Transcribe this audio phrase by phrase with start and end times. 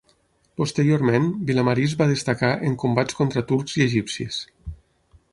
[0.59, 4.41] Posteriorment, Vilamarí es va destacar en combats contra turcs i egipcis.